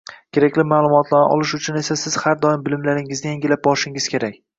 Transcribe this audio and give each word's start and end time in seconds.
Kerakli 0.35 0.63
maʼlumotlarni 0.69 1.33
olish 1.35 1.53
uchun 1.59 1.77
esa 1.81 1.97
siz 2.05 2.15
har 2.23 2.39
doim 2.47 2.63
bilimlaringizni 2.69 3.29
yangilab 3.35 3.63
borishingiz 3.69 4.09
kerak. 4.15 4.41